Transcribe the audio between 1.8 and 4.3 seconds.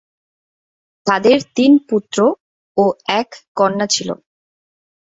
পুত্র ও এক কন্যা ছিল।